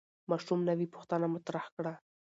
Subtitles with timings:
[0.29, 1.93] ماشوم نوې پوښتنه مطرح کړه